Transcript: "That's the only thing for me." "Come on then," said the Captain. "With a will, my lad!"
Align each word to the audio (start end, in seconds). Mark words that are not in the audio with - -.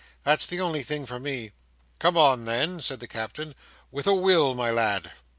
"That's 0.23 0.47
the 0.47 0.59
only 0.59 0.81
thing 0.81 1.05
for 1.05 1.19
me." 1.19 1.51
"Come 1.99 2.17
on 2.17 2.45
then," 2.45 2.79
said 2.79 2.99
the 3.01 3.07
Captain. 3.07 3.53
"With 3.91 4.07
a 4.07 4.15
will, 4.15 4.55
my 4.55 4.71
lad!" 4.71 5.11